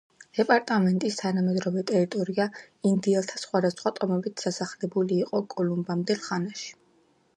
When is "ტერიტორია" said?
1.91-2.47